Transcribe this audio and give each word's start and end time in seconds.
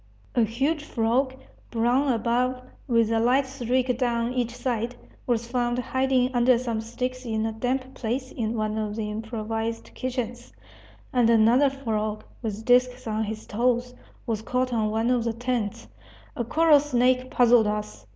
A 0.33 0.41
huge 0.43 0.83
frog, 0.83 1.35
brown 1.69 2.11
above, 2.11 2.59
with 2.87 3.11
a 3.11 3.19
light 3.19 3.45
streak 3.45 3.95
down 3.99 4.33
each 4.33 4.55
side, 4.55 4.95
was 5.27 5.45
found 5.47 5.77
hiding 5.77 6.33
under 6.33 6.57
some 6.57 6.81
sticks 6.81 7.23
in 7.23 7.45
a 7.45 7.51
damp 7.51 7.93
place 7.93 8.31
in 8.31 8.55
one 8.57 8.79
of 8.79 8.95
the 8.95 9.11
improvised 9.11 9.91
kitchens; 9.93 10.53
and 11.13 11.29
another 11.29 11.69
frog, 11.69 12.23
with 12.41 12.65
disks 12.65 13.05
on 13.05 13.25
his 13.25 13.45
toes, 13.45 13.93
was 14.25 14.41
caught 14.41 14.73
on 14.73 14.89
one 14.89 15.11
of 15.11 15.23
the 15.23 15.33
tents. 15.33 15.87
A 16.35 16.43
coral 16.43 16.79
snake 16.79 17.29
puzzled 17.29 17.67
us. 17.67 18.07